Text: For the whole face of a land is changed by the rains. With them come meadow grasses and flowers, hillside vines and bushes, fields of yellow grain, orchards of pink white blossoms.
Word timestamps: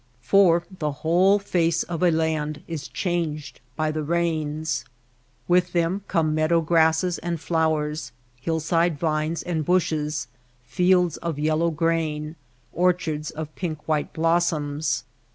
For 0.23 0.63
the 0.79 0.91
whole 1.05 1.37
face 1.37 1.83
of 1.83 2.01
a 2.01 2.09
land 2.09 2.63
is 2.67 2.87
changed 2.87 3.59
by 3.75 3.91
the 3.91 4.01
rains. 4.01 4.83
With 5.47 5.73
them 5.73 6.03
come 6.07 6.33
meadow 6.33 6.59
grasses 6.61 7.19
and 7.19 7.39
flowers, 7.39 8.11
hillside 8.41 8.97
vines 8.97 9.43
and 9.43 9.63
bushes, 9.63 10.25
fields 10.63 11.17
of 11.17 11.37
yellow 11.37 11.69
grain, 11.69 12.35
orchards 12.73 13.29
of 13.29 13.53
pink 13.53 13.87
white 13.87 14.11
blossoms. 14.11 15.03